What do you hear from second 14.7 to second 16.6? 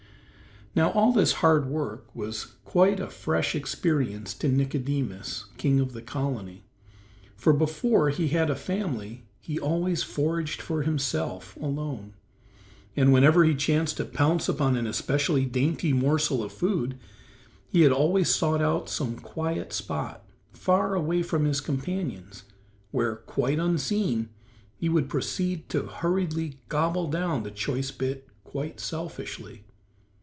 an especially dainty morsel of